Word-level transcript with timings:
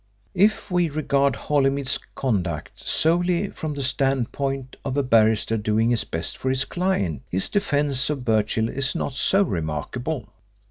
If 0.33 0.71
we 0.71 0.89
regard 0.89 1.35
Holymead's 1.35 1.99
conduct 2.15 2.71
solely 2.87 3.49
from 3.49 3.75
the 3.75 3.83
standpoint 3.83 4.75
of 4.83 4.97
a 4.97 5.03
barrister 5.03 5.57
doing 5.57 5.91
his 5.91 6.05
best 6.05 6.37
for 6.39 6.49
his 6.49 6.65
client 6.65 7.21
his 7.29 7.49
defence 7.49 8.09
of 8.09 8.25
Birchill 8.25 8.67
is 8.67 8.95
not 8.95 9.13
so 9.13 9.43
remarkable. 9.43 10.29